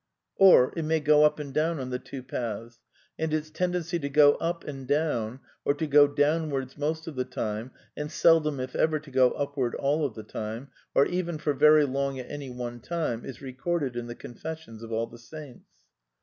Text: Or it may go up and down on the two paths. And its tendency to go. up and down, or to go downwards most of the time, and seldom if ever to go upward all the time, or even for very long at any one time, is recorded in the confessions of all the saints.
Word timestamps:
Or 0.37 0.73
it 0.75 0.81
may 0.81 0.99
go 0.99 1.25
up 1.25 1.37
and 1.39 1.53
down 1.53 1.79
on 1.79 1.91
the 1.91 1.99
two 1.99 2.23
paths. 2.23 2.79
And 3.19 3.31
its 3.31 3.51
tendency 3.51 3.99
to 3.99 4.09
go. 4.09 4.33
up 4.37 4.63
and 4.63 4.87
down, 4.87 5.41
or 5.63 5.75
to 5.75 5.85
go 5.85 6.07
downwards 6.07 6.75
most 6.75 7.05
of 7.05 7.15
the 7.15 7.23
time, 7.23 7.69
and 7.95 8.11
seldom 8.11 8.59
if 8.59 8.75
ever 8.75 8.99
to 8.99 9.11
go 9.11 9.29
upward 9.33 9.75
all 9.75 10.09
the 10.09 10.23
time, 10.23 10.71
or 10.95 11.05
even 11.05 11.37
for 11.37 11.53
very 11.53 11.85
long 11.85 12.17
at 12.17 12.31
any 12.31 12.49
one 12.49 12.79
time, 12.79 13.23
is 13.23 13.43
recorded 13.43 13.95
in 13.95 14.07
the 14.07 14.15
confessions 14.15 14.81
of 14.81 14.91
all 14.91 15.05
the 15.05 15.19
saints. 15.19 15.69